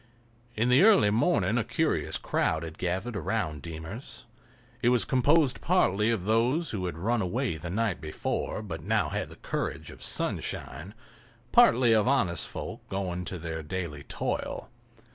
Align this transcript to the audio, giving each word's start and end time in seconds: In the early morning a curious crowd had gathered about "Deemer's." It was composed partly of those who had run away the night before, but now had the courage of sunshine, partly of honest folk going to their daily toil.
In 0.55 0.69
the 0.69 0.81
early 0.81 1.11
morning 1.11 1.59
a 1.59 1.63
curious 1.63 2.17
crowd 2.17 2.63
had 2.63 2.79
gathered 2.79 3.15
about 3.15 3.61
"Deemer's." 3.61 4.25
It 4.81 4.89
was 4.89 5.05
composed 5.05 5.61
partly 5.61 6.09
of 6.09 6.23
those 6.23 6.71
who 6.71 6.87
had 6.87 6.97
run 6.97 7.21
away 7.21 7.57
the 7.57 7.69
night 7.69 8.01
before, 8.01 8.63
but 8.63 8.81
now 8.83 9.09
had 9.09 9.29
the 9.29 9.35
courage 9.35 9.91
of 9.91 10.01
sunshine, 10.01 10.95
partly 11.51 11.93
of 11.93 12.07
honest 12.07 12.47
folk 12.47 12.81
going 12.89 13.25
to 13.25 13.37
their 13.37 13.61
daily 13.61 14.01
toil. 14.05 14.71